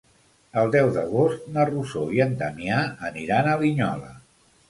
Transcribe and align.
El 0.61 0.69
deu 0.75 0.87
d'agost 0.95 1.43
na 1.57 1.65
Rosó 1.71 2.03
i 2.19 2.23
en 2.25 2.33
Damià 2.41 2.79
aniran 3.11 3.51
a 3.53 3.57
Linyola. 3.63 4.13